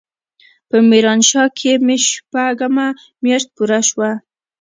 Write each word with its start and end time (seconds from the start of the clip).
په 0.69 0.77
ميرانشاه 0.89 1.47
کښې 1.57 1.73
مې 1.85 1.97
شپږمه 2.07 2.87
مياشت 3.23 3.47
پوره 3.55 3.79
سوه. 3.89 4.09